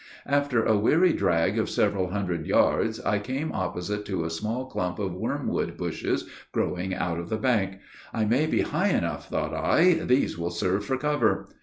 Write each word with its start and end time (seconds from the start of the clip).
After 0.25 0.63
a 0.65 0.75
weary 0.79 1.13
drag 1.13 1.59
of 1.59 1.69
several 1.69 2.09
hundred 2.09 2.47
yards, 2.47 2.99
I 3.01 3.19
came 3.19 3.51
opposite 3.51 4.03
to 4.05 4.23
a 4.25 4.31
small 4.31 4.65
clump 4.65 4.97
of 4.97 5.13
wormwood 5.13 5.77
bushes, 5.77 6.27
growing 6.51 6.95
out 6.95 7.19
of 7.19 7.29
the 7.29 7.37
bank. 7.37 7.77
"I 8.11 8.25
may 8.25 8.47
be 8.47 8.61
high 8.61 8.89
enough," 8.89 9.29
thought 9.29 9.53
I, 9.53 9.93
"these 9.93 10.39
will 10.39 10.49
serve 10.49 10.85
for 10.85 10.97
cover." 10.97 11.49